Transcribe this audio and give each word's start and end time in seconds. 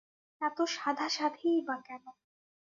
এত 0.41 0.57
সাধাসাধিই 0.71 1.59
বা 1.67 1.75
কেন? 1.85 2.03